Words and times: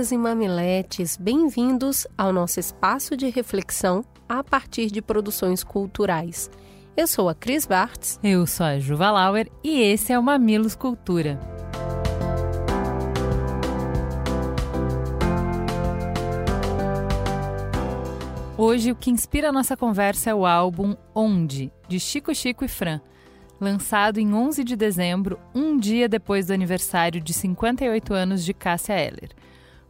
Mamileiros 0.00 0.12
e 0.12 0.16
mamiletes, 0.16 1.16
bem-vindos 1.18 2.06
ao 2.16 2.32
nosso 2.32 2.58
espaço 2.58 3.14
de 3.14 3.28
reflexão 3.28 4.02
a 4.26 4.42
partir 4.42 4.90
de 4.90 5.02
produções 5.02 5.62
culturais. 5.62 6.50
Eu 6.96 7.06
sou 7.06 7.28
a 7.28 7.34
Cris 7.34 7.66
Bartz. 7.66 8.18
Eu 8.22 8.46
sou 8.46 8.64
a 8.64 8.78
Juva 8.78 9.10
Lauer 9.10 9.50
e 9.62 9.82
esse 9.82 10.10
é 10.10 10.18
o 10.18 10.22
Mamilos 10.22 10.74
Cultura. 10.74 11.38
Hoje, 18.56 18.92
o 18.92 18.96
que 18.96 19.10
inspira 19.10 19.50
a 19.50 19.52
nossa 19.52 19.76
conversa 19.76 20.30
é 20.30 20.34
o 20.34 20.46
álbum 20.46 20.96
Onde, 21.14 21.70
de 21.88 22.00
Chico 22.00 22.34
Chico 22.34 22.64
e 22.64 22.68
Fran 22.68 23.00
lançado 23.60 24.18
em 24.18 24.32
11 24.32 24.64
de 24.64 24.74
dezembro, 24.74 25.38
um 25.54 25.76
dia 25.76 26.08
depois 26.08 26.46
do 26.46 26.54
aniversário 26.54 27.20
de 27.20 27.34
58 27.34 28.14
anos 28.14 28.42
de 28.42 28.54
Cássia 28.54 28.98
Eller. 28.98 29.30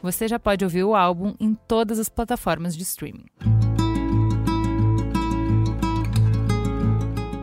Você 0.02 0.26
já 0.26 0.38
pode 0.38 0.64
ouvir 0.64 0.84
o 0.84 0.94
álbum 0.94 1.34
em 1.38 1.54
todas 1.54 1.98
as 1.98 2.08
plataformas 2.08 2.76
de 2.76 2.82
streaming. 2.82 3.26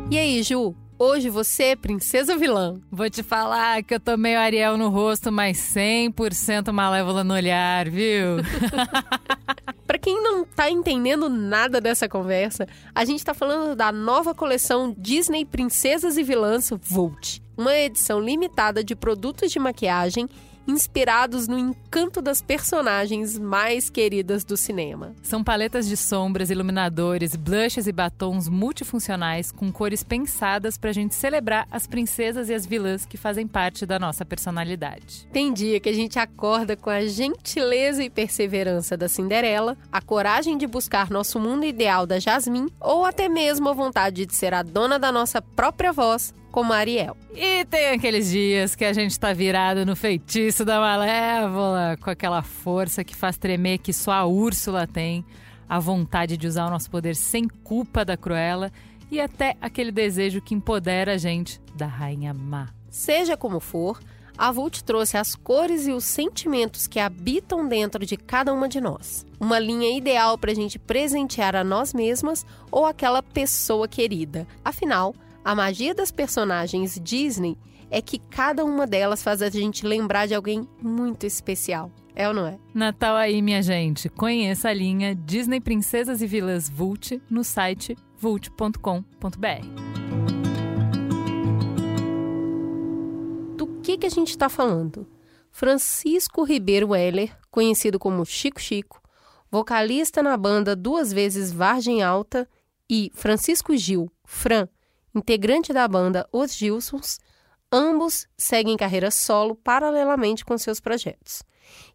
E 0.09 0.17
aí, 0.17 0.41
Ju? 0.41 0.75
Hoje 0.99 1.29
você 1.29 1.63
é 1.63 1.75
princesa 1.75 2.35
vilã. 2.35 2.81
Vou 2.91 3.07
te 3.07 3.21
falar 3.21 3.83
que 3.83 3.93
eu 3.93 3.99
tô 3.99 4.17
meio 4.17 4.39
Ariel 4.39 4.75
no 4.75 4.89
rosto, 4.89 5.31
mas 5.31 5.57
100% 5.57 6.71
malévola 6.71 7.23
no 7.23 7.35
olhar, 7.35 7.87
viu? 7.87 8.37
Para 9.85 9.99
quem 9.99 10.23
não 10.23 10.43
tá 10.43 10.71
entendendo 10.71 11.29
nada 11.29 11.79
dessa 11.79 12.09
conversa, 12.09 12.67
a 12.95 13.05
gente 13.05 13.23
tá 13.23 13.35
falando 13.35 13.75
da 13.75 13.91
nova 13.91 14.33
coleção 14.33 14.95
Disney 14.97 15.45
Princesas 15.45 16.17
e 16.17 16.23
Vilãs 16.23 16.71
Volt, 16.81 17.39
uma 17.55 17.75
edição 17.77 18.19
limitada 18.19 18.83
de 18.83 18.95
produtos 18.95 19.51
de 19.51 19.59
maquiagem 19.59 20.27
inspirados 20.67 21.47
no 21.47 21.57
encanto 21.57 22.21
das 22.21 22.41
personagens 22.41 23.37
mais 23.37 23.89
queridas 23.89 24.43
do 24.43 24.57
cinema. 24.57 25.15
São 25.23 25.43
paletas 25.43 25.87
de 25.87 25.95
sombras, 25.95 26.49
iluminadores, 26.49 27.35
blushes 27.35 27.87
e 27.87 27.91
batons 27.91 28.49
multifuncionais 28.49 29.51
com 29.51 29.71
cores 29.71 30.03
pensadas 30.03 30.77
para 30.77 30.89
a 30.89 30.93
gente 30.93 31.15
celebrar 31.15 31.67
as 31.71 31.87
princesas 31.87 32.49
e 32.49 32.53
as 32.53 32.65
vilãs 32.65 33.05
que 33.05 33.17
fazem 33.17 33.47
parte 33.47 33.85
da 33.85 33.97
nossa 33.97 34.25
personalidade. 34.25 35.27
Tem 35.31 35.53
dia 35.53 35.79
que 35.79 35.89
a 35.89 35.93
gente 35.93 36.19
acorda 36.19 36.75
com 36.75 36.89
a 36.89 37.05
gentileza 37.05 38.03
e 38.03 38.09
perseverança 38.09 38.97
da 38.97 39.07
Cinderela, 39.07 39.77
a 39.91 40.01
coragem 40.01 40.57
de 40.57 40.67
buscar 40.67 41.09
nosso 41.09 41.39
mundo 41.39 41.65
ideal 41.65 42.05
da 42.05 42.19
Jasmine 42.19 42.73
ou 42.79 43.05
até 43.05 43.29
mesmo 43.29 43.69
a 43.69 43.73
vontade 43.73 44.25
de 44.25 44.35
ser 44.35 44.53
a 44.53 44.63
dona 44.63 44.99
da 44.99 45.11
nossa 45.11 45.41
própria 45.41 45.93
voz 45.93 46.33
como 46.57 46.73
Ariel. 46.73 47.15
E 47.35 47.63
tem 47.65 47.89
aqueles 47.89 48.31
dias 48.31 48.73
que 48.73 48.83
a 48.83 48.91
gente 48.91 49.19
tá 49.19 49.31
virado 49.31 49.85
no 49.85 49.95
feitiço 49.95 50.65
da 50.65 50.79
Malévola, 50.79 51.95
com 52.01 52.09
aquela 52.09 52.41
força 52.41 53.03
que 53.03 53.15
faz 53.15 53.37
tremer 53.37 53.77
que 53.77 53.93
só 53.93 54.11
a 54.11 54.25
Úrsula 54.25 54.87
tem, 54.87 55.23
a 55.69 55.77
vontade 55.77 56.35
de 56.35 56.47
usar 56.47 56.65
o 56.65 56.71
nosso 56.71 56.89
poder 56.89 57.15
sem 57.15 57.47
culpa 57.47 58.03
da 58.03 58.17
Cruella 58.17 58.71
e 59.11 59.21
até 59.21 59.55
aquele 59.61 59.91
desejo 59.91 60.41
que 60.41 60.55
empodera 60.55 61.13
a 61.13 61.17
gente 61.19 61.61
da 61.75 61.85
Rainha 61.85 62.33
Má. 62.33 62.69
Seja 62.89 63.37
como 63.37 63.59
for, 63.59 63.99
a 64.35 64.51
Vult 64.51 64.83
trouxe 64.83 65.15
as 65.15 65.35
cores 65.35 65.85
e 65.85 65.91
os 65.91 66.05
sentimentos 66.05 66.87
que 66.87 66.99
habitam 66.99 67.67
dentro 67.67 68.03
de 68.03 68.17
cada 68.17 68.51
uma 68.51 68.67
de 68.67 68.81
nós. 68.81 69.27
Uma 69.39 69.59
linha 69.59 69.95
ideal 69.95 70.39
para 70.39 70.53
a 70.53 70.55
gente 70.55 70.79
presentear 70.79 71.55
a 71.55 71.63
nós 71.63 71.93
mesmas 71.93 72.43
ou 72.71 72.87
aquela 72.87 73.21
pessoa 73.21 73.87
querida. 73.87 74.47
Afinal, 74.65 75.13
a 75.47 75.55
magia 75.55 75.95
das 75.95 76.11
personagens 76.11 76.99
Disney 77.01 77.57
é 77.89 78.01
que 78.01 78.19
cada 78.19 78.65
uma 78.65 78.85
delas 78.85 79.23
faz 79.23 79.41
a 79.41 79.49
gente 79.49 79.87
lembrar 79.87 80.27
de 80.27 80.35
alguém 80.35 80.67
muito 80.81 81.25
especial. 81.25 81.89
É 82.13 82.27
ou 82.27 82.33
não 82.33 82.45
é? 82.45 82.59
Natal 82.73 83.15
aí, 83.15 83.41
minha 83.41 83.61
gente. 83.61 84.09
Conheça 84.09 84.67
a 84.67 84.73
linha 84.73 85.15
Disney 85.15 85.61
Princesas 85.61 86.21
e 86.21 86.27
Vilas 86.27 86.67
Vult 86.67 87.21
no 87.29 87.45
site 87.45 87.95
vult.com.br. 88.17 89.05
Do 93.55 93.67
que, 93.81 93.99
que 93.99 94.05
a 94.05 94.11
gente 94.11 94.31
está 94.31 94.49
falando? 94.49 95.07
Francisco 95.49 96.43
Ribeiro 96.43 96.93
Heller, 96.93 97.33
conhecido 97.49 97.97
como 97.97 98.25
Chico 98.25 98.59
Chico, 98.59 99.01
vocalista 99.49 100.21
na 100.21 100.35
banda 100.35 100.75
duas 100.75 101.13
vezes 101.13 101.53
Vargem 101.53 102.03
Alta, 102.03 102.45
e 102.89 103.11
Francisco 103.13 103.75
Gil, 103.75 104.09
Fran, 104.23 104.67
integrante 105.13 105.73
da 105.73 105.87
banda 105.87 106.27
Os 106.31 106.55
Gilsons, 106.55 107.19
ambos 107.71 108.27
seguem 108.37 108.77
carreira 108.77 109.11
solo 109.11 109.55
paralelamente 109.55 110.45
com 110.45 110.57
seus 110.57 110.79
projetos. 110.79 111.43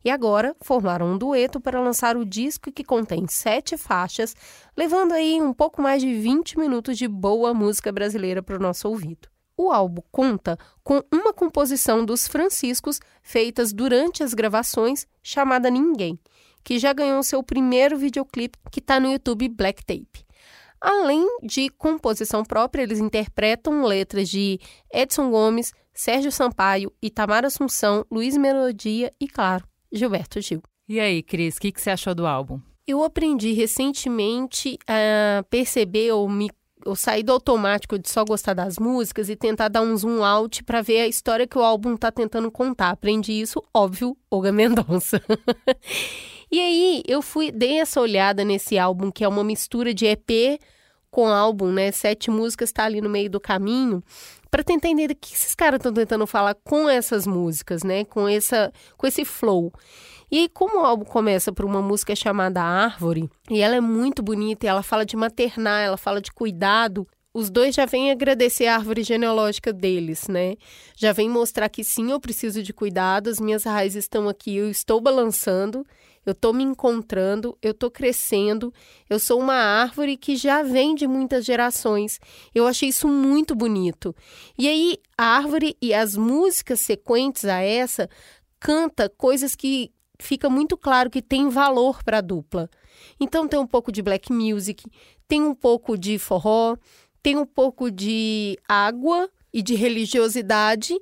E 0.05 0.11
agora 0.11 0.55
formaram 0.61 1.13
um 1.13 1.19
dueto 1.19 1.61
para 1.61 1.81
lançar 1.81 2.17
o 2.17 2.25
disco 2.25 2.73
que 2.73 2.85
contém 2.85 3.27
sete 3.29 3.77
faixas, 3.77 4.35
levando 4.77 5.13
aí 5.13 5.41
um 5.41 5.53
pouco 5.53 5.81
mais 5.81 6.03
de 6.03 6.13
20 6.15 6.59
minutos 6.59 6.99
de 6.99 7.09
boa 7.09 7.55
música 7.55 7.91
brasileira 7.91 8.43
para 8.43 8.57
o 8.57 8.63
nosso 8.63 8.89
ouvido. 8.89 9.29
O 9.57 9.71
álbum 9.71 10.03
conta 10.11 10.59
com 10.83 11.03
uma 11.13 11.33
composição 11.33 12.05
dos 12.05 12.27
Franciscos 12.27 13.01
feitas 13.23 13.73
durante 13.73 14.23
as 14.23 14.35
gravações, 14.35 15.07
chamada 15.23 15.71
Ninguém, 15.71 16.19
que 16.65 16.79
já 16.79 16.93
ganhou 16.93 17.23
seu 17.23 17.43
primeiro 17.43 17.97
videoclipe 17.97 18.59
que 18.71 18.81
está 18.81 18.99
no 18.99 19.13
YouTube 19.13 19.49
Black 19.49 19.85
Tape. 19.85 20.22
Além 20.83 21.25
de 21.45 21.69
composição 21.69 22.45
própria, 22.45 22.83
eles 22.83 22.99
interpretam 22.99 23.85
letras 23.85 24.29
de 24.29 24.59
Edson 24.93 25.31
Gomes, 25.31 25.73
Sérgio 25.95 26.33
Sampaio, 26.33 26.93
Itamar 27.01 27.45
Assunção, 27.45 28.05
Luiz 28.11 28.37
Melodia 28.37 29.13
e, 29.21 29.29
claro, 29.29 29.65
Gilberto 29.93 30.41
Gil. 30.41 30.61
E 30.89 30.99
aí, 30.99 31.23
Cris, 31.23 31.57
o 31.57 31.61
que, 31.61 31.71
que 31.71 31.81
você 31.81 31.91
achou 31.91 32.17
do 32.17 32.27
álbum? 32.27 32.61
Eu 32.85 33.05
aprendi 33.05 33.53
recentemente 33.53 34.77
a 34.89 35.45
perceber 35.45 36.11
ou 36.11 36.29
me 36.29 36.51
ou 36.85 36.97
sair 36.97 37.23
do 37.23 37.31
automático 37.31 37.97
de 37.97 38.09
só 38.11 38.25
gostar 38.25 38.55
das 38.55 38.77
músicas 38.77 39.29
e 39.29 39.37
tentar 39.37 39.69
dar 39.69 39.83
um 39.83 39.97
zoom 39.97 40.25
out 40.25 40.65
para 40.65 40.83
ver 40.83 41.03
a 41.03 41.07
história 41.07 41.47
que 41.47 41.57
o 41.57 41.63
álbum 41.63 41.95
está 41.95 42.11
tentando 42.11 42.51
contar. 42.51 42.91
Aprendi 42.91 43.33
isso, 43.33 43.63
óbvio, 43.73 44.17
Olga 44.29 44.51
Mendonça. 44.53 45.23
e 46.51 46.59
aí 46.59 47.03
eu 47.07 47.23
fui 47.23 47.53
dei 47.53 47.79
essa 47.79 48.01
olhada 48.01 48.45
nesse 48.45 48.79
álbum 48.79 49.13
que 49.13 49.23
é 49.23 49.29
uma 49.29 49.45
mistura 49.45 49.95
de 49.95 50.07
EP 50.07 50.59
com 51.13 51.29
álbum, 51.29 51.71
né? 51.71 51.93
Sete 51.93 52.31
músicas 52.31 52.71
está 52.71 52.85
ali 52.85 53.01
no 53.01 53.09
meio 53.09 53.31
do 53.31 53.39
caminho 53.39 54.03
para 54.51 54.65
tentar 54.65 54.89
entender 54.89 55.13
o 55.13 55.17
que 55.17 55.35
esses 55.35 55.55
caras 55.55 55.79
estão 55.79 55.93
tentando 55.93 56.27
falar 56.27 56.55
com 56.65 56.89
essas 56.89 57.27
músicas, 57.27 57.85
né? 57.85 58.05
Com 58.07 58.27
essa 58.27 58.73
com 58.97 59.07
esse 59.07 59.25
flow. 59.25 59.71
E 60.31 60.49
como 60.49 60.81
o 60.81 60.85
álbum 60.85 61.05
começa 61.05 61.53
por 61.53 61.67
uma 61.67 61.83
música 61.83 62.17
chamada 62.17 62.63
Árvore, 62.63 63.31
e 63.51 63.61
ela 63.61 63.77
é 63.77 63.81
muito 63.81 64.23
bonita, 64.23 64.65
e 64.65 64.69
ela 64.69 64.83
fala 64.83 65.05
de 65.05 65.15
maternar, 65.15 65.83
ela 65.83 65.99
fala 65.99 66.23
de 66.23 66.33
cuidado, 66.33 67.07
os 67.35 67.51
dois 67.51 67.75
já 67.75 67.85
vêm 67.85 68.11
agradecer 68.11 68.67
a 68.67 68.77
árvore 68.77 69.03
genealógica 69.03 69.73
deles, 69.73 70.29
né? 70.29 70.55
Já 70.97 71.13
vem 71.13 71.29
mostrar 71.29 71.69
que 71.69 71.85
sim, 71.85 72.11
eu 72.11 72.19
preciso 72.19 72.63
de 72.63 72.73
cuidado, 72.73 73.29
as 73.29 73.39
minhas 73.39 73.65
raízes 73.65 74.05
estão 74.05 74.27
aqui, 74.27 74.57
eu 74.57 74.71
estou 74.71 75.03
balançando, 75.03 75.85
eu 76.25 76.33
estou 76.33 76.53
me 76.53 76.63
encontrando, 76.63 77.57
eu 77.61 77.73
estou 77.73 77.91
crescendo, 77.91 78.73
eu 79.11 79.19
sou 79.19 79.41
uma 79.41 79.55
árvore 79.55 80.17
que 80.17 80.37
já 80.37 80.63
vem 80.63 80.95
de 80.95 81.07
muitas 81.07 81.45
gerações. 81.45 82.21
Eu 82.55 82.67
achei 82.67 82.89
isso 82.89 83.09
muito 83.09 83.55
bonito. 83.55 84.15
E 84.57 84.69
aí, 84.69 84.99
a 85.19 85.25
árvore 85.25 85.77
e 85.83 85.93
as 85.93 86.17
músicas 86.17 86.81
sequentes 86.81 87.45
a 87.45 87.61
essa 87.61 88.09
canta 88.61 89.09
coisas 89.09 89.57
que 89.57 89.91
fica 90.21 90.49
muito 90.49 90.77
claro 90.77 91.11
que 91.11 91.21
tem 91.21 91.49
valor 91.49 92.03
para 92.05 92.19
a 92.19 92.23
dupla. 92.23 92.71
Então 93.19 93.49
tem 93.49 93.59
um 93.59 93.67
pouco 93.67 93.91
de 93.91 94.01
black 94.01 94.33
music, 94.33 94.85
tem 95.27 95.43
um 95.43 95.55
pouco 95.55 95.99
de 95.99 96.19
forró, 96.19 96.77
tem 97.23 97.37
um 97.37 97.47
pouco 97.47 97.91
de 97.91 98.57
água 98.69 99.29
e 99.53 99.63
de 99.63 99.75
religiosidade 99.75 100.97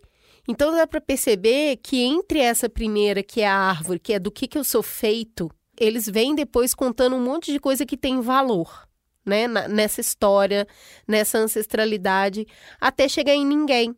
então 0.50 0.72
dá 0.72 0.84
para 0.84 1.00
perceber 1.00 1.76
que 1.76 2.02
entre 2.02 2.40
essa 2.40 2.68
primeira, 2.68 3.22
que 3.22 3.40
é 3.40 3.46
a 3.46 3.54
árvore, 3.54 4.00
que 4.00 4.12
é 4.12 4.18
do 4.18 4.32
que, 4.32 4.48
que 4.48 4.58
eu 4.58 4.64
sou 4.64 4.82
feito, 4.82 5.48
eles 5.78 6.08
vêm 6.08 6.34
depois 6.34 6.74
contando 6.74 7.14
um 7.14 7.22
monte 7.22 7.52
de 7.52 7.60
coisa 7.60 7.86
que 7.86 7.96
tem 7.96 8.20
valor, 8.20 8.88
né? 9.24 9.46
nessa 9.46 10.00
história, 10.00 10.66
nessa 11.06 11.38
ancestralidade, 11.38 12.48
até 12.80 13.08
chegar 13.08 13.32
em 13.32 13.46
ninguém, 13.46 13.94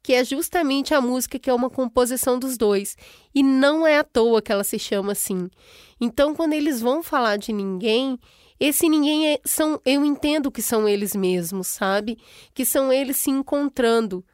que 0.00 0.12
é 0.14 0.22
justamente 0.22 0.94
a 0.94 1.00
música 1.00 1.40
que 1.40 1.50
é 1.50 1.52
uma 1.52 1.68
composição 1.68 2.38
dos 2.38 2.56
dois. 2.56 2.96
E 3.34 3.42
não 3.42 3.84
é 3.84 3.98
à 3.98 4.04
toa 4.04 4.40
que 4.40 4.52
ela 4.52 4.62
se 4.62 4.78
chama 4.78 5.10
assim. 5.10 5.50
Então, 6.00 6.36
quando 6.36 6.52
eles 6.52 6.80
vão 6.80 7.02
falar 7.02 7.36
de 7.36 7.52
ninguém, 7.52 8.16
Esse 8.58 8.88
ninguém 8.88 9.34
é, 9.34 9.40
são, 9.44 9.80
eu 9.84 10.04
entendo 10.04 10.50
que 10.50 10.62
são 10.62 10.88
eles 10.88 11.14
mesmos, 11.14 11.66
sabe? 11.66 12.16
Que 12.54 12.64
são 12.64 12.90
eles 12.90 13.18
se 13.18 13.28
encontrando, 13.30 14.24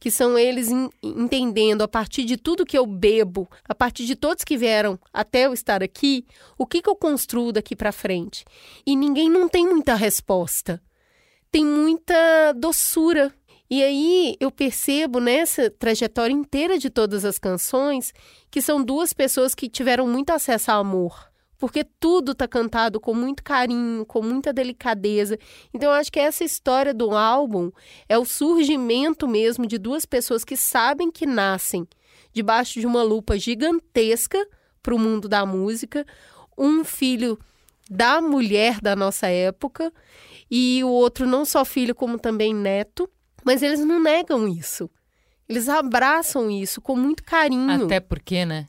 que 0.00 0.10
são 0.10 0.38
eles 0.38 0.70
in, 0.70 0.88
entendendo 1.02 1.82
a 1.82 1.88
partir 1.88 2.24
de 2.24 2.38
tudo 2.38 2.64
que 2.64 2.76
eu 2.76 2.86
bebo, 2.86 3.48
a 3.68 3.74
partir 3.74 4.06
de 4.06 4.16
todos 4.16 4.42
que 4.42 4.56
vieram 4.56 4.98
até 5.12 5.46
eu 5.46 5.52
estar 5.52 5.82
aqui, 5.82 6.24
o 6.56 6.66
que, 6.66 6.80
que 6.80 6.88
eu 6.88 6.96
construo 6.96 7.52
daqui 7.52 7.76
para 7.76 7.92
frente. 7.92 8.44
E 8.86 8.96
ninguém 8.96 9.28
não 9.28 9.46
tem 9.46 9.66
muita 9.66 9.94
resposta, 9.94 10.82
tem 11.52 11.64
muita 11.64 12.52
doçura. 12.56 13.32
E 13.68 13.84
aí 13.84 14.36
eu 14.40 14.50
percebo 14.50 15.20
nessa 15.20 15.70
trajetória 15.70 16.32
inteira 16.32 16.78
de 16.78 16.88
todas 16.88 17.24
as 17.24 17.38
canções 17.38 18.12
que 18.50 18.60
são 18.62 18.82
duas 18.82 19.12
pessoas 19.12 19.54
que 19.54 19.68
tiveram 19.68 20.08
muito 20.08 20.30
acesso 20.30 20.72
ao 20.72 20.80
amor 20.80 21.29
porque 21.60 21.84
tudo 21.84 22.32
está 22.32 22.48
cantado 22.48 22.98
com 22.98 23.12
muito 23.14 23.44
carinho, 23.44 24.06
com 24.06 24.22
muita 24.22 24.50
delicadeza. 24.50 25.38
Então, 25.74 25.90
eu 25.90 25.94
acho 25.94 26.10
que 26.10 26.18
essa 26.18 26.42
história 26.42 26.94
do 26.94 27.10
álbum 27.14 27.70
é 28.08 28.16
o 28.16 28.24
surgimento 28.24 29.28
mesmo 29.28 29.66
de 29.66 29.76
duas 29.76 30.06
pessoas 30.06 30.42
que 30.42 30.56
sabem 30.56 31.10
que 31.10 31.26
nascem 31.26 31.86
debaixo 32.32 32.80
de 32.80 32.86
uma 32.86 33.02
lupa 33.02 33.38
gigantesca 33.38 34.38
para 34.82 34.94
o 34.94 34.98
mundo 34.98 35.28
da 35.28 35.44
música, 35.44 36.06
um 36.56 36.82
filho 36.82 37.38
da 37.90 38.22
mulher 38.22 38.80
da 38.80 38.96
nossa 38.96 39.26
época 39.26 39.92
e 40.50 40.82
o 40.82 40.88
outro 40.88 41.26
não 41.26 41.44
só 41.44 41.62
filho 41.62 41.94
como 41.94 42.18
também 42.18 42.54
neto, 42.54 43.08
mas 43.44 43.62
eles 43.62 43.80
não 43.80 44.00
negam 44.00 44.48
isso. 44.48 44.88
Eles 45.46 45.68
abraçam 45.68 46.50
isso 46.50 46.80
com 46.80 46.96
muito 46.96 47.22
carinho. 47.22 47.84
Até 47.84 48.00
porque, 48.00 48.46
né? 48.46 48.68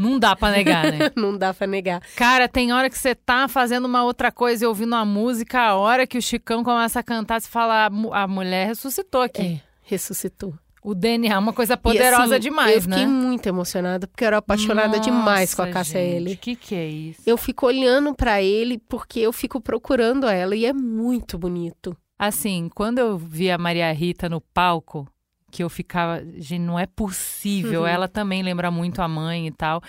Não 0.00 0.18
dá 0.18 0.34
pra 0.34 0.50
negar, 0.50 0.90
né? 0.90 1.10
não 1.14 1.36
dá 1.36 1.52
pra 1.52 1.66
negar. 1.66 2.00
Cara, 2.16 2.48
tem 2.48 2.72
hora 2.72 2.88
que 2.88 2.98
você 2.98 3.14
tá 3.14 3.46
fazendo 3.48 3.84
uma 3.84 4.02
outra 4.02 4.32
coisa 4.32 4.64
e 4.64 4.66
ouvindo 4.66 4.94
uma 4.94 5.04
música, 5.04 5.60
a 5.60 5.76
hora 5.76 6.06
que 6.06 6.16
o 6.16 6.22
Chicão 6.22 6.64
começa 6.64 7.00
a 7.00 7.02
cantar, 7.02 7.40
você 7.40 7.48
fala, 7.48 7.90
a 8.12 8.26
mulher 8.26 8.68
ressuscitou 8.68 9.20
aqui. 9.20 9.42
É, 9.42 9.60
ressuscitou. 9.82 10.54
O 10.82 10.94
DNA 10.94 11.34
é 11.34 11.38
uma 11.38 11.52
coisa 11.52 11.76
poderosa 11.76 12.34
e, 12.34 12.38
assim, 12.38 12.48
demais, 12.48 12.76
eu 12.76 12.82
fiquei 12.82 13.04
né? 13.04 13.06
muito 13.06 13.46
emocionada, 13.46 14.06
porque 14.06 14.24
eu 14.24 14.28
era 14.28 14.38
apaixonada 14.38 14.96
Nossa, 14.96 15.00
demais 15.00 15.54
com 15.54 15.60
a 15.60 15.68
Cássia 15.68 16.00
gente, 16.00 16.16
L. 16.16 16.32
O 16.32 16.36
que, 16.38 16.56
que 16.56 16.74
é 16.74 16.86
isso? 16.86 17.20
Eu 17.26 17.36
fico 17.36 17.66
olhando 17.66 18.14
para 18.14 18.42
ele 18.42 18.78
porque 18.88 19.20
eu 19.20 19.32
fico 19.34 19.60
procurando 19.60 20.26
ela 20.26 20.56
e 20.56 20.64
é 20.64 20.72
muito 20.72 21.36
bonito. 21.36 21.94
Assim, 22.18 22.70
quando 22.74 22.98
eu 22.98 23.18
vi 23.18 23.50
a 23.50 23.58
Maria 23.58 23.92
Rita 23.92 24.28
no 24.28 24.40
palco, 24.40 25.06
que 25.50 25.62
eu 25.62 25.68
ficava, 25.68 26.24
gente, 26.36 26.60
não 26.60 26.78
é 26.78 26.86
possível. 26.86 27.82
Uhum. 27.82 27.86
Ela 27.86 28.08
também 28.08 28.42
lembra 28.42 28.70
muito 28.70 29.02
a 29.02 29.08
mãe 29.08 29.46
e 29.46 29.50
tal. 29.50 29.82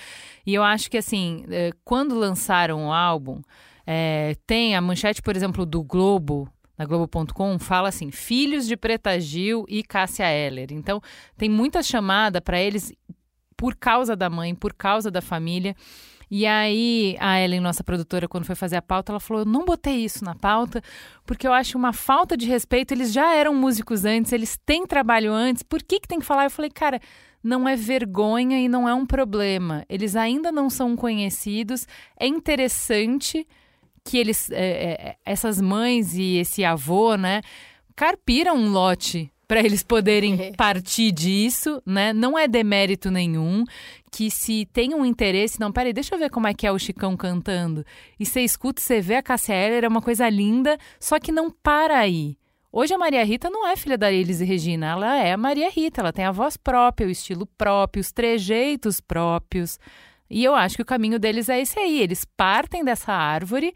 E 0.46 0.54
eu 0.54 0.64
acho 0.64 0.90
que, 0.90 0.98
assim, 0.98 1.46
eh, 1.50 1.72
quando 1.86 2.16
lançaram 2.16 2.88
o 2.88 2.92
álbum, 2.92 3.42
é, 3.86 4.36
tem 4.46 4.76
a 4.76 4.82
manchete, 4.82 5.22
por 5.22 5.36
exemplo, 5.36 5.66
do 5.66 5.84
Globo, 5.84 6.50
na 6.78 6.86
Globo.com, 6.86 7.60
fala 7.60 7.90
assim: 7.90 8.10
Filhos 8.10 8.68
de 8.68 8.76
Preta 8.76 9.20
Gil 9.20 9.66
e 9.70 9.84
Cássia 9.84 10.32
Eller. 10.32 10.72
Então, 10.72 11.00
tem 11.38 11.48
muita 11.48 11.84
chamada 11.84 12.42
para 12.42 12.60
eles 12.60 12.92
por 13.62 13.76
causa 13.76 14.16
da 14.16 14.28
mãe, 14.28 14.56
por 14.56 14.74
causa 14.74 15.12
da 15.12 15.22
família. 15.22 15.76
E 16.32 16.48
aí, 16.48 17.16
a 17.20 17.40
Ellen, 17.40 17.60
nossa 17.60 17.84
produtora, 17.84 18.28
quando 18.28 18.44
foi 18.44 18.56
fazer 18.56 18.76
a 18.76 18.82
pauta, 18.82 19.12
ela 19.12 19.20
falou: 19.20 19.44
Eu 19.44 19.46
não 19.46 19.64
botei 19.64 20.04
isso 20.04 20.26
na 20.26 20.34
pauta, 20.34 20.82
porque 21.28 21.48
eu 21.48 21.54
acho 21.54 21.78
uma 21.78 21.94
falta 21.94 22.36
de 22.36 22.48
respeito. 22.48 22.92
Eles 22.92 23.14
já 23.14 23.36
eram 23.36 23.54
músicos 23.54 24.04
antes, 24.04 24.32
eles 24.32 24.58
têm 24.66 24.88
trabalho 24.88 25.32
antes, 25.32 25.62
por 25.62 25.84
que, 25.84 26.00
que 26.00 26.08
tem 26.08 26.20
que 26.20 26.26
falar? 26.26 26.46
Eu 26.46 26.50
falei, 26.50 26.72
cara, 26.72 27.00
não 27.44 27.70
é 27.70 27.76
vergonha 27.76 28.60
e 28.60 28.68
não 28.68 28.90
é 28.90 28.96
um 28.96 29.06
problema. 29.06 29.86
Eles 29.88 30.16
ainda 30.16 30.52
não 30.52 30.68
são 30.68 30.96
conhecidos. 30.96 31.86
É 32.20 32.26
interessante 32.26 33.48
que 34.04 34.18
eles, 34.18 34.50
é, 34.50 34.56
é, 34.58 35.16
essas 35.24 35.62
mães 35.62 36.16
e 36.16 36.38
esse 36.38 36.66
avô, 36.66 37.16
né, 37.16 37.44
carpiram 37.96 38.56
um 38.56 38.72
lote 38.72 39.32
para 39.52 39.60
eles 39.60 39.84
poderem 39.84 40.54
partir 40.54 41.12
disso, 41.12 41.84
né? 41.86 42.14
Não 42.14 42.40
é 42.40 42.48
demérito 42.48 43.12
nenhum. 43.12 43.66
Que 44.10 44.32
se 44.32 44.66
tem 44.72 44.96
um 44.96 45.06
interesse, 45.06 45.60
não, 45.60 45.74
peraí, 45.74 45.92
deixa 45.92 46.16
eu 46.16 46.20
ver 46.20 46.30
como 46.30 46.48
é 46.48 46.54
que 46.54 46.66
é 46.66 46.72
o 46.72 46.80
Chicão 46.80 47.18
cantando. 47.18 47.86
E 48.18 48.26
você 48.26 48.40
escuta, 48.40 48.82
você 48.82 49.02
vê 49.02 49.16
a 49.16 49.22
Cássia 49.22 49.54
Eller, 49.54 49.84
é 49.84 49.90
uma 49.90 50.02
coisa 50.02 50.30
linda, 50.30 50.78
só 51.02 51.20
que 51.20 51.34
não 51.34 51.52
para 51.52 51.98
aí. 51.98 52.38
Hoje 52.72 52.94
a 52.94 52.98
Maria 52.98 53.26
Rita 53.26 53.50
não 53.50 53.68
é 53.68 53.76
filha 53.76 53.98
da 53.98 54.10
Elis 54.10 54.40
e 54.40 54.46
Regina, 54.46 54.92
ela 54.92 55.18
é 55.18 55.34
a 55.34 55.38
Maria 55.38 55.70
Rita, 55.70 56.00
ela 56.00 56.14
tem 56.14 56.24
a 56.24 56.32
voz 56.32 56.56
própria, 56.56 57.06
o 57.06 57.12
estilo 57.12 57.46
próprio, 57.46 58.00
os 58.00 58.14
trejeitos 58.14 59.02
próprios. 59.02 59.78
E 60.30 60.46
eu 60.46 60.56
acho 60.56 60.78
que 60.78 60.82
o 60.82 60.86
caminho 60.86 61.20
deles 61.20 61.50
é 61.50 61.60
esse 61.60 61.78
aí. 61.78 62.00
Eles 62.00 62.24
partem 62.24 62.86
dessa 62.86 63.12
árvore, 63.12 63.74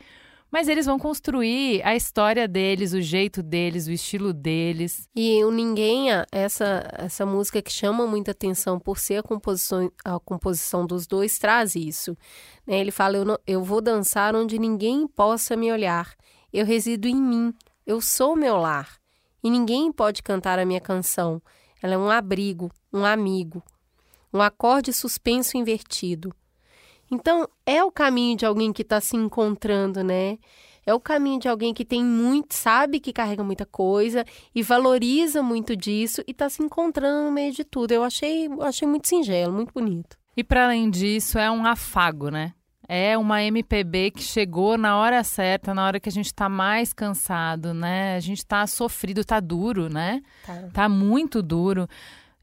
mas 0.55 0.69
eles 0.69 0.85
vão 0.85 0.97
construir 0.97 1.85
a 1.85 1.97
história 1.97 2.47
deles, 2.47 2.93
o 2.93 3.01
jeito 3.01 3.43
deles, 3.43 3.87
o 3.87 3.91
estilo 3.91 4.31
deles. 4.31 5.09
E 5.13 5.43
o 5.43 5.51
Ninguém, 5.51 6.07
essa, 6.31 6.87
essa 6.93 7.25
música 7.25 7.61
que 7.61 7.69
chama 7.69 8.07
muita 8.07 8.31
atenção 8.31 8.79
por 8.79 8.97
ser 8.97 9.17
a 9.17 9.21
composição, 9.21 9.91
a 10.05 10.17
composição 10.17 10.87
dos 10.87 11.05
dois, 11.05 11.37
traz 11.37 11.75
isso. 11.75 12.17
Né? 12.65 12.79
Ele 12.79 12.89
fala: 12.89 13.17
eu, 13.17 13.25
não, 13.25 13.37
eu 13.45 13.61
vou 13.65 13.81
dançar 13.81 14.33
onde 14.33 14.57
ninguém 14.57 15.05
possa 15.09 15.57
me 15.57 15.69
olhar. 15.69 16.15
Eu 16.53 16.65
resido 16.65 17.05
em 17.05 17.17
mim. 17.17 17.53
Eu 17.85 17.99
sou 17.99 18.33
meu 18.33 18.55
lar. 18.55 18.97
E 19.43 19.49
ninguém 19.49 19.91
pode 19.91 20.23
cantar 20.23 20.57
a 20.57 20.65
minha 20.65 20.79
canção. 20.79 21.41
Ela 21.83 21.95
é 21.95 21.97
um 21.97 22.09
abrigo, 22.09 22.71
um 22.93 23.03
amigo, 23.03 23.61
um 24.33 24.41
acorde 24.41 24.93
suspenso 24.93 25.57
invertido. 25.57 26.33
Então, 27.15 27.47
é 27.65 27.81
o 27.81 27.89
caminho 27.89 28.35
de 28.35 28.45
alguém 28.45 28.73
que 28.73 28.81
está 28.81 28.99
se 28.99 29.15
encontrando, 29.15 30.03
né? 30.03 30.37
É 30.85 30.93
o 30.93 30.99
caminho 30.99 31.39
de 31.39 31.47
alguém 31.47 31.73
que 31.73 31.85
tem 31.85 32.03
muito, 32.03 32.53
sabe 32.53 32.99
que 32.99 33.13
carrega 33.13 33.43
muita 33.43 33.65
coisa 33.65 34.23
e 34.53 34.61
valoriza 34.61 35.41
muito 35.41 35.75
disso 35.75 36.21
e 36.27 36.31
está 36.31 36.47
se 36.49 36.61
encontrando 36.61 37.25
no 37.25 37.31
meio 37.31 37.53
de 37.53 37.63
tudo. 37.63 37.91
Eu 37.91 38.03
achei, 38.03 38.47
achei 38.61 38.87
muito 38.87 39.07
singelo, 39.07 39.51
muito 39.51 39.73
bonito. 39.73 40.17
E 40.37 40.43
para 40.43 40.65
além 40.65 40.89
disso, 40.89 41.39
é 41.39 41.49
um 41.49 41.65
afago, 41.65 42.29
né? 42.29 42.53
É 42.87 43.17
uma 43.17 43.41
MPB 43.41 44.11
que 44.11 44.21
chegou 44.21 44.77
na 44.77 44.97
hora 44.97 45.23
certa, 45.23 45.73
na 45.73 45.83
hora 45.87 45.99
que 45.99 46.09
a 46.09 46.11
gente 46.11 46.31
tá 46.31 46.47
mais 46.47 46.93
cansado, 46.93 47.73
né? 47.73 48.15
A 48.15 48.19
gente 48.19 48.45
tá 48.45 48.67
sofrido, 48.67 49.25
tá 49.25 49.39
duro, 49.39 49.89
né? 49.89 50.21
Tá. 50.45 50.69
Tá 50.71 50.89
muito 50.89 51.41
duro. 51.41 51.87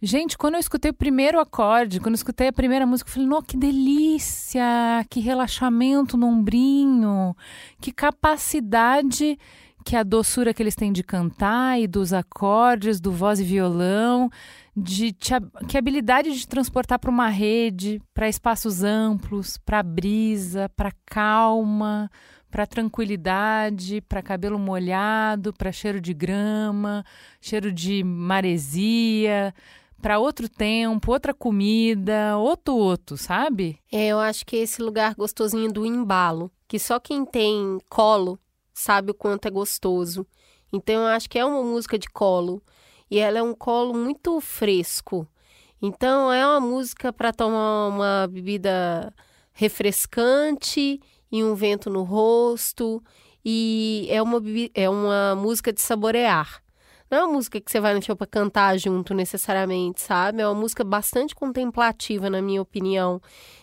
Gente, 0.05 0.37
quando 0.37 0.55
eu 0.55 0.61
escutei 0.61 0.91
o 0.91 0.95
primeiro 0.95 1.39
acorde, 1.39 2.01
quando 2.01 2.15
eu 2.15 2.17
escutei 2.17 2.49
a 2.49 2.53
primeira 2.53 2.85
música, 2.85 3.09
eu 3.09 3.15
falei, 3.15 3.29
nossa, 3.29 3.47
que 3.47 3.57
delícia, 3.57 4.65
que 5.09 5.21
relaxamento 5.21 6.17
no 6.17 6.27
ombrinho, 6.27 7.37
que 7.81 7.93
capacidade, 7.93 9.39
que 9.85 9.95
a 9.95 10.03
doçura 10.03 10.53
que 10.53 10.61
eles 10.61 10.75
têm 10.75 10.93
de 10.93 11.05
cantar 11.05 11.81
e 11.81 11.87
dos 11.87 12.13
acordes, 12.13 13.01
do 13.01 13.13
voz 13.13 13.39
e 13.39 13.45
violão, 13.45 14.29
de 14.77 15.13
te, 15.13 15.35
que 15.69 15.79
habilidade 15.79 16.37
de 16.37 16.49
transportar 16.49 16.99
para 16.99 17.09
uma 17.11 17.29
rede, 17.29 18.03
para 18.13 18.29
espaços 18.29 18.83
amplos, 18.83 19.57
para 19.57 19.85
brisa, 19.85 20.69
para 20.71 20.91
calma, 21.07 22.11
para 22.51 22.67
tranquilidade, 22.67 24.01
para 24.01 24.21
cabelo 24.21 24.59
molhado, 24.59 25.53
para 25.53 25.71
cheiro 25.71 26.01
de 26.01 26.13
grama, 26.13 27.05
cheiro 27.41 27.71
de 27.73 28.03
maresia, 28.03 29.55
para 30.03 30.19
outro 30.19 30.49
tempo, 30.49 31.13
outra 31.13 31.33
comida, 31.33 32.37
outro 32.37 32.75
outro, 32.75 33.17
sabe? 33.17 33.79
É, 33.91 34.09
eu 34.09 34.19
acho 34.19 34.45
que 34.45 34.57
esse 34.57 34.83
lugar 34.83 35.15
gostosinho 35.15 35.73
do 35.73 35.87
embalo, 35.87 36.51
que 36.67 36.79
só 36.79 36.99
quem 36.99 37.25
tem 37.25 37.79
colo 37.89 38.39
sabe 38.75 39.13
o 39.13 39.15
quanto 39.15 39.47
é 39.47 39.51
gostoso. 39.51 40.27
Então 40.73 41.03
eu 41.03 41.07
acho 41.07 41.31
que 41.31 41.39
é 41.39 41.45
uma 41.45 41.63
música 41.63 41.97
de 41.97 42.09
colo 42.09 42.61
e 43.09 43.19
ela 43.19 43.39
é 43.39 43.43
um 43.43 43.55
colo 43.55 43.95
muito 43.95 44.41
fresco. 44.41 45.27
Então 45.81 46.33
é 46.33 46.45
uma 46.45 46.61
música 46.61 47.13
para 47.13 47.33
tomar 47.33 47.89
uma 47.89 48.27
bebida 48.27 49.15
refrescante 49.53 51.01
e 51.31 51.45
um 51.45 51.55
vento 51.55 51.89
no 51.89 52.03
rosto 52.03 53.03
e 53.45 54.07
é 54.11 54.21
uma 54.21 54.43
é 54.75 54.91
uma 54.91 55.37
música 55.37 55.73
de 55.73 55.81
saborear. 55.81 56.63
Não 57.13 57.19
é 57.19 57.25
uma 57.25 57.35
música 57.35 57.61
que 57.61 57.71
você 57.71 57.79
vai 57.79 57.93
no 57.93 58.01
show 58.01 58.17
para 58.17 58.27
cantar 58.27 58.79
junto 58.79 59.13
necessariamente, 59.13 60.01
sabe? 60.01 60.41
É 60.41 60.49
uma 60.49 60.59
música 60.59 60.83
bastante 60.83 61.35
contemplativa, 61.35 62.31
na 62.31 62.41
minha 62.41 62.63
opinião, 62.63 63.21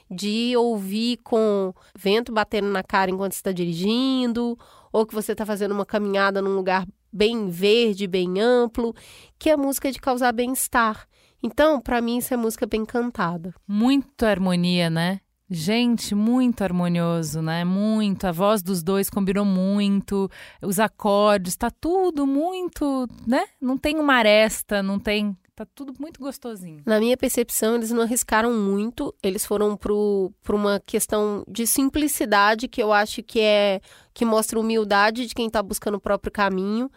de 0.07 0.55
ouvir 0.55 1.17
com 1.23 1.73
vento 1.97 2.31
batendo 2.31 2.67
na 2.67 2.83
cara 2.83 3.09
enquanto 3.09 3.31
está 3.31 3.51
dirigindo, 3.51 4.55
ou 4.93 5.03
que 5.03 5.15
você 5.15 5.31
está 5.31 5.47
fazendo 5.47 5.71
uma 5.71 5.83
caminhada 5.83 6.43
num 6.43 6.55
lugar 6.55 6.85
bem 7.11 7.49
verde, 7.49 8.05
bem 8.05 8.39
amplo, 8.39 8.93
que 9.39 9.49
é 9.49 9.57
música 9.57 9.91
de 9.91 9.97
causar 9.97 10.31
bem-estar. 10.31 11.07
Então, 11.41 11.81
para 11.81 11.99
mim, 12.01 12.19
isso 12.19 12.31
é 12.31 12.37
música 12.37 12.67
bem 12.67 12.85
cantada. 12.85 13.55
Muita 13.67 14.29
harmonia, 14.29 14.91
né? 14.91 15.21
Gente, 15.51 16.13
muito 16.13 16.63
harmonioso, 16.63 17.41
né? 17.41 17.65
Muito. 17.65 18.25
A 18.25 18.31
voz 18.31 18.61
dos 18.61 18.83
dois 18.83 19.09
combinou 19.09 19.43
muito. 19.43 20.29
Os 20.61 20.79
acordes, 20.79 21.55
tá 21.55 21.71
tudo 21.71 22.27
muito, 22.27 23.07
né? 23.25 23.45
Não 23.59 23.75
tem 23.75 23.97
uma 23.97 24.13
aresta, 24.13 24.83
não 24.83 24.99
tem. 24.99 25.35
Tá 25.55 25.65
tudo 25.65 25.93
muito 25.99 26.19
gostosinho. 26.19 26.83
Na 26.85 26.99
minha 26.99 27.17
percepção, 27.17 27.75
eles 27.75 27.89
não 27.89 28.03
arriscaram 28.03 28.53
muito, 28.53 29.13
eles 29.21 29.45
foram 29.45 29.75
para 29.75 30.55
uma 30.55 30.79
questão 30.85 31.43
de 31.47 31.65
simplicidade 31.65 32.67
que 32.67 32.81
eu 32.81 32.93
acho 32.93 33.23
que 33.23 33.39
é 33.41 33.81
que 34.13 34.23
mostra 34.23 34.59
humildade 34.59 35.25
de 35.25 35.33
quem 35.33 35.47
está 35.47 35.61
buscando 35.63 35.95
o 35.95 35.99
próprio 35.99 36.31
caminho. 36.31 36.89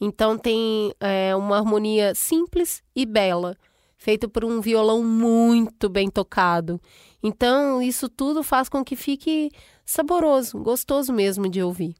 Então 0.00 0.38
tem 0.38 0.92
é, 0.98 1.36
uma 1.36 1.58
harmonia 1.58 2.14
simples 2.14 2.82
e 2.96 3.04
bela, 3.04 3.56
feita 3.98 4.28
por 4.28 4.44
um 4.44 4.60
violão 4.60 5.04
muito 5.04 5.88
bem 5.88 6.08
tocado. 6.08 6.80
Então 7.22 7.82
isso 7.82 8.08
tudo 8.08 8.42
faz 8.42 8.68
com 8.68 8.84
que 8.84 8.96
fique 8.96 9.50
saboroso, 9.84 10.58
gostoso 10.58 11.12
mesmo 11.12 11.48
de 11.48 11.62
ouvir. 11.62 11.94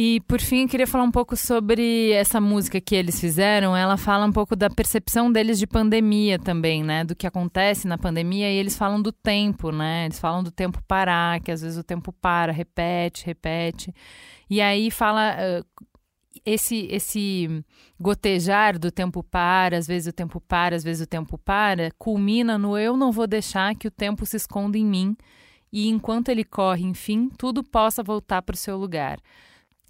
E 0.00 0.20
por 0.28 0.40
fim, 0.40 0.62
eu 0.62 0.68
queria 0.68 0.86
falar 0.86 1.02
um 1.02 1.10
pouco 1.10 1.34
sobre 1.34 2.12
essa 2.12 2.40
música 2.40 2.80
que 2.80 2.94
eles 2.94 3.18
fizeram. 3.18 3.76
Ela 3.76 3.96
fala 3.96 4.26
um 4.26 4.30
pouco 4.30 4.54
da 4.54 4.70
percepção 4.70 5.32
deles 5.32 5.58
de 5.58 5.66
pandemia 5.66 6.38
também, 6.38 6.84
né? 6.84 7.02
Do 7.02 7.16
que 7.16 7.26
acontece 7.26 7.88
na 7.88 7.98
pandemia. 7.98 8.48
E 8.48 8.56
eles 8.58 8.76
falam 8.76 9.02
do 9.02 9.10
tempo, 9.10 9.72
né? 9.72 10.04
Eles 10.04 10.20
falam 10.20 10.44
do 10.44 10.52
tempo 10.52 10.80
parar, 10.86 11.40
que 11.40 11.50
às 11.50 11.62
vezes 11.62 11.78
o 11.78 11.82
tempo 11.82 12.12
para, 12.12 12.52
repete, 12.52 13.26
repete. 13.26 13.92
E 14.48 14.60
aí 14.60 14.90
fala 14.90 15.34
uh, 15.34 15.86
esse 16.44 16.86
esse 16.90 17.64
gotejar 17.98 18.78
do 18.78 18.90
tempo 18.90 19.22
para, 19.22 19.76
às 19.76 19.86
vezes 19.86 20.08
o 20.08 20.12
tempo 20.12 20.40
para, 20.40 20.76
às 20.76 20.84
vezes 20.84 21.02
o 21.02 21.06
tempo 21.06 21.36
para, 21.38 21.90
culmina 21.98 22.56
no 22.58 22.76
eu 22.78 22.96
não 22.96 23.12
vou 23.12 23.26
deixar 23.26 23.74
que 23.74 23.88
o 23.88 23.90
tempo 23.90 24.24
se 24.26 24.36
esconda 24.36 24.78
em 24.78 24.84
mim 24.84 25.16
e 25.72 25.88
enquanto 25.88 26.28
ele 26.30 26.44
corre, 26.44 26.84
enfim, 26.84 27.28
tudo 27.36 27.62
possa 27.62 28.02
voltar 28.02 28.42
para 28.42 28.54
o 28.54 28.58
seu 28.58 28.76
lugar. 28.76 29.18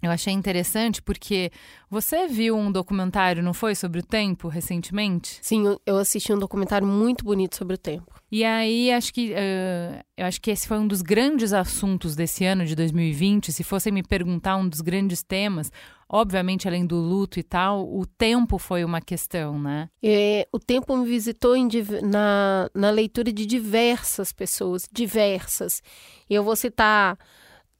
Eu 0.01 0.11
achei 0.11 0.33
interessante 0.33 1.01
porque 1.01 1.51
você 1.89 2.27
viu 2.27 2.55
um 2.55 2.71
documentário, 2.71 3.43
não 3.43 3.53
foi, 3.53 3.75
sobre 3.75 3.99
o 3.99 4.03
tempo 4.03 4.47
recentemente? 4.47 5.39
Sim, 5.41 5.77
eu 5.85 5.97
assisti 5.97 6.31
um 6.31 6.39
documentário 6.39 6.87
muito 6.87 7.25
bonito 7.25 7.57
sobre 7.57 7.75
o 7.75 7.77
tempo. 7.77 8.13
E 8.31 8.45
aí 8.45 8.91
acho 8.91 9.13
que 9.13 9.31
uh, 9.31 10.03
eu 10.15 10.25
acho 10.25 10.39
que 10.39 10.51
esse 10.51 10.67
foi 10.67 10.77
um 10.77 10.87
dos 10.87 11.01
grandes 11.01 11.51
assuntos 11.51 12.15
desse 12.15 12.45
ano 12.45 12.65
de 12.65 12.75
2020. 12.75 13.51
Se 13.51 13.63
fossem 13.63 13.91
me 13.91 14.01
perguntar 14.01 14.55
um 14.55 14.69
dos 14.69 14.79
grandes 14.79 15.21
temas, 15.21 15.69
obviamente 16.07 16.65
além 16.65 16.85
do 16.85 16.95
luto 16.95 17.37
e 17.37 17.43
tal, 17.43 17.85
o 17.93 18.05
tempo 18.05 18.57
foi 18.57 18.85
uma 18.85 19.01
questão, 19.01 19.59
né? 19.59 19.89
É, 20.01 20.47
o 20.53 20.59
tempo 20.59 20.95
me 20.95 21.05
visitou 21.05 21.57
em, 21.57 21.67
na, 22.03 22.69
na 22.73 22.89
leitura 22.89 23.33
de 23.33 23.45
diversas 23.45 24.31
pessoas, 24.31 24.87
diversas. 24.89 25.81
E 26.29 26.33
eu 26.33 26.43
vou 26.43 26.55
citar 26.55 27.17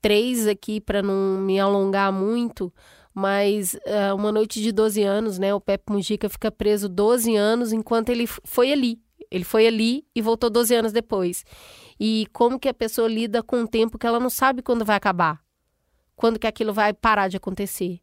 três 0.02 0.48
aqui 0.48 0.80
para 0.80 1.02
não 1.02 1.40
me 1.40 1.60
alongar 1.60 2.12
muito, 2.12 2.74
mas 3.14 3.74
uh, 3.74 4.16
uma 4.16 4.32
noite 4.32 4.62
de 4.62 4.72
12 4.72 5.04
anos, 5.04 5.40
né? 5.40 5.54
O 5.54 5.60
Pepe 5.60 5.92
Mujica 5.92 6.30
fica 6.30 6.52
preso 6.52 6.88
12 6.88 7.36
anos 7.36 7.74
enquanto 7.74 8.10
ele 8.10 8.26
foi 8.28 8.72
ali. 8.72 9.00
Ele 9.32 9.44
foi 9.44 9.68
ali 9.68 10.06
e 10.16 10.22
voltou 10.22 10.50
12 10.50 10.74
anos 10.74 10.92
depois. 10.92 11.44
E 12.00 12.28
como 12.34 12.60
que 12.60 12.70
a 12.70 12.74
pessoa 12.74 13.08
lida 13.08 13.44
com 13.44 13.64
o 13.64 13.68
tempo 13.68 13.98
que 13.98 14.08
ela 14.08 14.20
não 14.20 14.30
sabe 14.30 14.62
quando 14.62 14.86
vai 14.86 14.96
acabar? 14.96 15.40
Quando 16.16 16.40
que 16.40 16.48
aquilo 16.48 16.74
vai 16.74 16.94
parar 16.94 17.28
de 17.28 17.38
acontecer? 17.38 18.00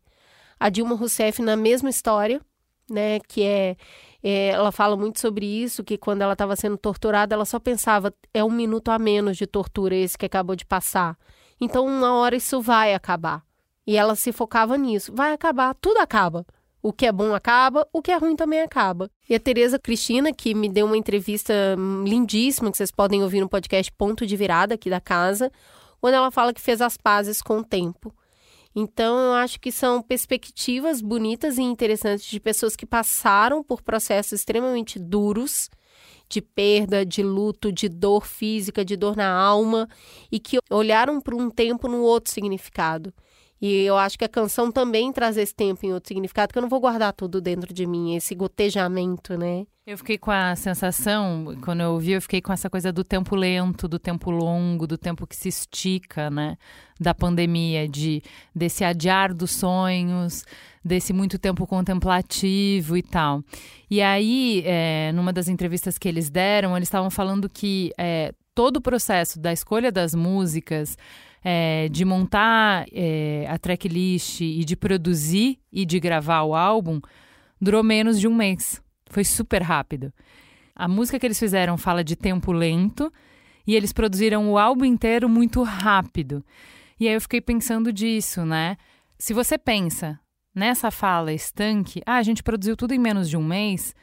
A 0.59 0.69
Dilma 0.69 0.95
Rousseff 0.95 1.43
na 1.43 1.57
mesma 1.57 1.91
história, 1.91 2.41
né, 2.91 3.19
que 3.21 3.43
é, 3.43 3.77
é 4.23 4.49
ela 4.49 4.71
fala 4.71 4.97
muito 4.97 5.21
sobre 5.21 5.45
isso, 5.45 5.85
que 5.85 5.99
quando 5.99 6.23
ela 6.23 6.33
estava 6.33 6.57
sendo 6.57 6.79
torturada, 6.79 7.35
ela 7.35 7.45
só 7.45 7.59
pensava, 7.59 8.15
é 8.33 8.43
um 8.43 8.51
minuto 8.51 8.91
a 8.91 8.99
menos 8.99 9.37
de 9.37 9.47
tortura 9.47 9.95
esse 9.95 10.17
que 10.17 10.27
acabou 10.27 10.55
de 10.57 10.65
passar. 10.65 11.19
Então, 11.61 11.87
uma 11.87 12.15
hora 12.15 12.37
isso 12.37 12.61
vai 12.61 12.95
acabar. 12.95 13.43
E 13.87 13.97
ela 13.97 14.15
se 14.15 14.33
focava 14.33 14.77
nisso. 14.77 15.13
Vai 15.15 15.33
acabar, 15.33 15.75
tudo 15.75 15.99
acaba. 15.99 16.45
O 16.83 16.93
que 16.93 17.07
é 17.07 17.13
bom 17.13 17.35
acaba, 17.35 17.87
o 17.93 18.01
que 18.01 18.13
é 18.13 18.17
ruim 18.17 18.37
também 18.37 18.61
acaba. 18.61 19.11
E 19.29 19.35
a 19.35 19.41
Tereza 19.41 19.79
Cristina, 19.79 20.33
que 20.33 20.55
me 20.55 20.69
deu 20.69 20.87
uma 20.87 20.97
entrevista 20.97 21.53
lindíssima, 22.05 22.71
que 22.71 22.77
vocês 22.77 22.93
podem 22.93 23.23
ouvir 23.23 23.41
no 23.41 23.49
podcast 23.49 23.91
Ponto 23.93 24.25
de 24.25 24.37
Virada 24.37 24.75
aqui 24.75 24.89
da 24.89 25.01
casa, 25.01 25.51
quando 26.01 26.15
ela 26.15 26.31
fala 26.31 26.55
que 26.55 26.61
fez 26.61 26.81
as 26.81 26.97
pazes 26.97 27.43
com 27.43 27.59
o 27.59 27.65
tempo. 27.65 28.15
Então, 28.75 29.19
eu 29.19 29.33
acho 29.33 29.59
que 29.59 29.73
são 29.73 30.03
perspectivas 30.03 31.01
bonitas 31.01 31.57
e 31.59 31.63
interessantes 31.63 32.27
de 32.27 32.39
pessoas 32.39 32.77
que 32.77 32.85
passaram 32.85 33.65
por 33.65 33.83
processos 33.83 34.33
extremamente 34.33 34.99
duros 34.99 35.71
de 36.29 36.41
perda, 36.41 37.05
de 37.05 37.23
luto, 37.23 37.73
de 37.73 37.89
dor 37.89 38.27
física, 38.27 38.85
de 38.85 38.97
dor 38.97 39.17
na 39.17 39.29
alma 39.31 39.89
e 40.31 40.39
que 40.39 40.59
olharam 40.71 41.21
para 41.21 41.37
um 41.37 41.51
tempo 41.51 41.89
no 41.89 42.03
outro 42.03 42.33
significado. 42.33 43.13
E 43.61 43.83
eu 43.83 43.97
acho 43.97 44.19
que 44.19 44.25
a 44.25 44.29
canção 44.29 44.71
também 44.71 45.13
traz 45.13 45.37
esse 45.37 45.55
tempo 45.55 45.87
em 45.87 45.93
outro 45.93 46.09
significado, 46.09 46.53
que 46.53 46.59
eu 46.59 46.63
não 46.63 46.69
vou 46.69 46.81
guardar 46.81 47.13
tudo 47.13 47.41
dentro 47.41 47.73
de 47.73 47.87
mim, 47.87 48.15
esse 48.15 48.35
gotejamento, 48.35 49.37
né? 49.37 49.67
Eu 49.87 49.97
fiquei 49.97 50.19
com 50.19 50.33
a 50.33 50.57
sensação, 50.57 51.57
quando 51.63 51.81
eu 51.81 51.93
ouvi, 51.93 52.11
eu 52.11 52.21
fiquei 52.21 52.43
com 52.43 52.53
essa 52.53 52.69
coisa 52.69 52.93
do 52.93 53.05
tempo 53.05 53.37
lento, 53.37 53.87
do 53.87 54.01
tempo 54.01 54.33
longo, 54.33 54.85
do 54.85 54.99
tempo 54.99 55.25
que 55.29 55.37
se 55.37 55.49
estica, 55.49 56.29
né? 56.29 56.59
Da 56.99 57.15
pandemia, 57.15 57.89
de 57.89 58.21
desse 58.53 58.83
adiar 58.83 59.33
dos 59.33 59.53
sonhos, 59.53 60.45
desse 60.85 61.13
muito 61.13 61.39
tempo 61.39 61.67
contemplativo 61.69 62.97
e 62.97 63.03
tal. 63.03 63.45
E 63.89 64.03
aí, 64.03 64.65
é, 64.67 65.13
numa 65.13 65.33
das 65.33 65.47
entrevistas 65.47 65.97
que 65.97 66.09
eles 66.09 66.29
deram, 66.29 66.77
eles 66.77 66.89
estavam 66.89 67.09
falando 67.09 67.49
que 67.49 67.93
é, 67.97 68.35
todo 68.57 68.79
o 68.79 68.81
processo 68.81 69.39
da 69.39 69.53
escolha 69.53 69.93
das 69.93 70.17
músicas, 70.17 70.99
é, 71.49 71.89
de 71.89 72.05
montar 72.05 72.87
é, 72.93 73.47
a 73.49 73.57
tracklist 73.57 74.41
e 74.41 74.65
de 74.65 74.75
produzir 74.75 75.61
e 75.71 75.87
de 75.87 76.01
gravar 76.01 76.43
o 76.43 76.57
álbum, 76.57 77.01
durou 77.61 77.85
menos 77.85 78.19
de 78.19 78.27
um 78.27 78.35
mês. 78.35 78.83
Foi 79.09 79.23
super 79.23 79.63
rápido. 79.63 80.13
A 80.75 80.89
música 80.89 81.21
que 81.21 81.25
eles 81.25 81.39
fizeram 81.39 81.79
fala 81.79 82.03
de 82.03 82.17
tempo 82.17 82.51
lento 82.51 83.13
e 83.65 83.77
eles 83.77 83.93
produziram 83.93 84.51
o 84.51 84.59
álbum 84.59 84.85
inteiro 84.85 85.29
muito 85.29 85.63
rápido. 85.63 86.45
E 86.99 87.07
aí 87.07 87.15
eu 87.15 87.21
fiquei 87.21 87.41
pensando 87.41 87.93
disso, 87.93 88.45
né? 88.45 88.77
Se 89.17 89.33
você 89.33 89.57
pensa 89.57 90.19
nessa 90.53 90.91
fala 90.91 91.33
estanque, 91.33 92.03
ah, 92.05 92.17
a 92.17 92.23
gente 92.25 92.43
produziu 92.43 92.77
tudo 92.77 92.93
em 92.93 92.99
menos 92.99 93.31
de 93.31 93.37
um 93.37 93.45
mês, 93.45 93.95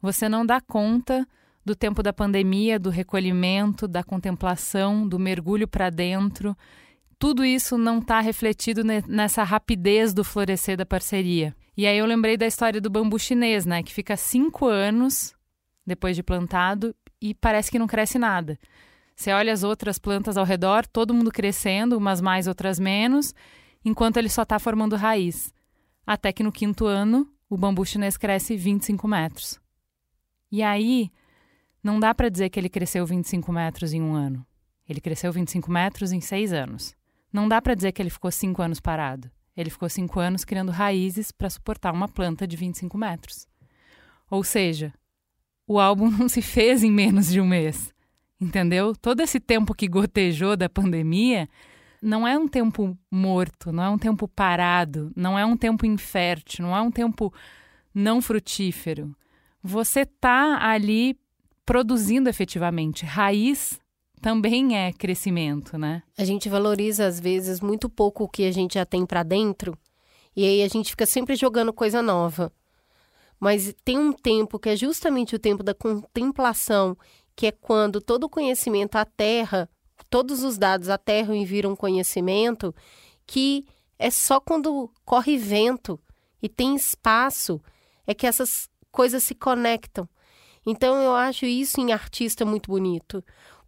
você 0.00 0.28
não 0.28 0.46
dá 0.46 0.60
conta 0.60 1.26
do 1.64 1.74
tempo 1.74 2.04
da 2.04 2.12
pandemia, 2.12 2.78
do 2.78 2.88
recolhimento, 2.88 3.88
da 3.88 4.04
contemplação, 4.04 5.08
do 5.08 5.18
mergulho 5.18 5.66
para 5.66 5.90
dentro. 5.90 6.56
Tudo 7.18 7.44
isso 7.44 7.78
não 7.78 7.98
está 7.98 8.20
refletido 8.20 8.82
nessa 8.84 9.42
rapidez 9.42 10.12
do 10.12 10.24
florescer 10.24 10.76
da 10.76 10.86
parceria. 10.86 11.54
E 11.76 11.86
aí 11.86 11.98
eu 11.98 12.06
lembrei 12.06 12.36
da 12.36 12.46
história 12.46 12.80
do 12.80 12.90
bambu 12.90 13.18
chinês, 13.18 13.66
né? 13.66 13.82
Que 13.82 13.92
fica 13.92 14.16
cinco 14.16 14.66
anos 14.66 15.34
depois 15.86 16.16
de 16.16 16.22
plantado 16.22 16.94
e 17.20 17.34
parece 17.34 17.70
que 17.70 17.78
não 17.78 17.86
cresce 17.86 18.18
nada. 18.18 18.58
Você 19.16 19.32
olha 19.32 19.52
as 19.52 19.62
outras 19.62 19.98
plantas 19.98 20.36
ao 20.36 20.44
redor, 20.44 20.86
todo 20.86 21.14
mundo 21.14 21.30
crescendo, 21.30 21.96
umas 21.96 22.20
mais, 22.20 22.46
outras 22.46 22.78
menos, 22.78 23.34
enquanto 23.84 24.16
ele 24.16 24.28
só 24.28 24.42
está 24.42 24.58
formando 24.58 24.96
raiz. 24.96 25.52
Até 26.06 26.32
que 26.32 26.42
no 26.42 26.52
quinto 26.52 26.86
ano, 26.86 27.28
o 27.48 27.56
bambu 27.56 27.84
chinês 27.84 28.16
cresce 28.16 28.56
25 28.56 29.06
metros. 29.06 29.60
E 30.50 30.62
aí, 30.62 31.10
não 31.82 32.00
dá 32.00 32.14
para 32.14 32.28
dizer 32.28 32.50
que 32.50 32.58
ele 32.58 32.68
cresceu 32.68 33.06
25 33.06 33.52
metros 33.52 33.92
em 33.92 34.02
um 34.02 34.14
ano. 34.14 34.44
Ele 34.88 35.00
cresceu 35.00 35.32
25 35.32 35.70
metros 35.70 36.12
em 36.12 36.20
seis 36.20 36.52
anos. 36.52 36.94
Não 37.34 37.48
dá 37.48 37.60
para 37.60 37.74
dizer 37.74 37.90
que 37.90 38.00
ele 38.00 38.10
ficou 38.10 38.30
cinco 38.30 38.62
anos 38.62 38.78
parado. 38.78 39.28
Ele 39.56 39.68
ficou 39.68 39.88
cinco 39.88 40.20
anos 40.20 40.44
criando 40.44 40.70
raízes 40.70 41.32
para 41.32 41.50
suportar 41.50 41.92
uma 41.92 42.06
planta 42.06 42.46
de 42.46 42.56
25 42.56 42.96
metros. 42.96 43.48
Ou 44.30 44.44
seja, 44.44 44.94
o 45.66 45.80
álbum 45.80 46.08
não 46.08 46.28
se 46.28 46.40
fez 46.40 46.84
em 46.84 46.92
menos 46.92 47.26
de 47.32 47.40
um 47.40 47.44
mês. 47.44 47.92
Entendeu? 48.40 48.94
Todo 48.94 49.20
esse 49.20 49.40
tempo 49.40 49.74
que 49.74 49.88
gotejou 49.88 50.56
da 50.56 50.68
pandemia 50.68 51.48
não 52.00 52.24
é 52.24 52.38
um 52.38 52.46
tempo 52.46 52.96
morto, 53.10 53.72
não 53.72 53.82
é 53.82 53.90
um 53.90 53.98
tempo 53.98 54.28
parado, 54.28 55.10
não 55.16 55.36
é 55.36 55.44
um 55.44 55.56
tempo 55.56 55.84
infértil, 55.84 56.64
não 56.64 56.76
é 56.76 56.82
um 56.82 56.90
tempo 56.90 57.34
não 57.92 58.22
frutífero. 58.22 59.12
Você 59.60 60.02
está 60.02 60.64
ali 60.64 61.18
produzindo 61.66 62.28
efetivamente. 62.28 63.04
Raiz 63.04 63.80
também 64.24 64.74
é 64.74 64.90
crescimento, 64.90 65.76
né? 65.76 66.02
A 66.16 66.24
gente 66.24 66.48
valoriza 66.48 67.06
às 67.06 67.20
vezes 67.20 67.60
muito 67.60 67.90
pouco 67.90 68.24
o 68.24 68.28
que 68.28 68.46
a 68.46 68.50
gente 68.50 68.72
já 68.72 68.86
tem 68.86 69.04
para 69.04 69.22
dentro 69.22 69.76
e 70.34 70.46
aí 70.46 70.62
a 70.62 70.68
gente 70.68 70.88
fica 70.92 71.04
sempre 71.04 71.36
jogando 71.36 71.74
coisa 71.74 72.00
nova. 72.00 72.50
Mas 73.38 73.74
tem 73.84 73.98
um 73.98 74.14
tempo 74.14 74.58
que 74.58 74.70
é 74.70 74.76
justamente 74.76 75.36
o 75.36 75.38
tempo 75.38 75.62
da 75.62 75.74
contemplação, 75.74 76.96
que 77.36 77.48
é 77.48 77.52
quando 77.52 78.00
todo 78.00 78.24
o 78.24 78.30
conhecimento 78.30 78.96
a 78.96 79.04
terra 79.04 79.68
todos 80.08 80.42
os 80.42 80.56
dados 80.56 80.88
aterram 80.88 81.34
e 81.34 81.44
viram 81.44 81.76
conhecimento, 81.76 82.74
que 83.26 83.66
é 83.98 84.10
só 84.10 84.40
quando 84.40 84.90
corre 85.04 85.36
vento 85.36 86.00
e 86.42 86.48
tem 86.48 86.74
espaço 86.74 87.60
é 88.06 88.14
que 88.14 88.26
essas 88.26 88.70
coisas 88.90 89.22
se 89.22 89.34
conectam. 89.34 90.08
Então 90.64 90.96
eu 91.02 91.14
acho 91.14 91.44
isso 91.44 91.78
em 91.78 91.92
artista 91.92 92.44
muito 92.46 92.70
bonito, 92.70 93.22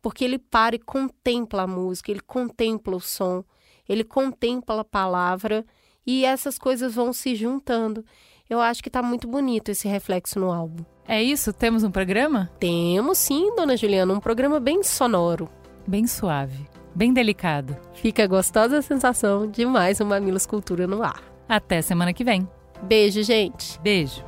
porque 0.06 0.24
ele 0.24 0.38
para 0.38 0.76
e 0.76 0.78
contempla 0.78 1.62
a 1.62 1.66
música, 1.66 2.12
ele 2.12 2.20
contempla 2.20 2.94
o 2.94 3.00
som, 3.00 3.42
ele 3.88 4.04
contempla 4.04 4.82
a 4.82 4.84
palavra 4.84 5.66
e 6.06 6.24
essas 6.24 6.56
coisas 6.56 6.94
vão 6.94 7.12
se 7.12 7.34
juntando. 7.34 8.04
Eu 8.48 8.60
acho 8.60 8.84
que 8.84 8.88
tá 8.88 9.02
muito 9.02 9.26
bonito 9.26 9.68
esse 9.68 9.88
reflexo 9.88 10.38
no 10.38 10.52
álbum. 10.52 10.84
É 11.08 11.20
isso? 11.20 11.52
Temos 11.52 11.82
um 11.82 11.90
programa? 11.90 12.48
Temos 12.60 13.18
sim, 13.18 13.52
dona 13.56 13.76
Juliana, 13.76 14.14
um 14.14 14.20
programa 14.20 14.60
bem 14.60 14.80
sonoro. 14.84 15.48
Bem 15.84 16.06
suave, 16.06 16.68
bem 16.94 17.12
delicado. 17.12 17.76
Fica 17.94 18.28
gostosa 18.28 18.78
a 18.78 18.82
sensação 18.82 19.50
de 19.50 19.66
mais 19.66 20.00
um 20.00 20.04
Mamilos 20.04 20.46
Cultura 20.46 20.86
no 20.86 21.02
ar. 21.02 21.20
Até 21.48 21.82
semana 21.82 22.12
que 22.12 22.22
vem. 22.22 22.48
Beijo, 22.80 23.24
gente. 23.24 23.76
Beijo. 23.80 24.24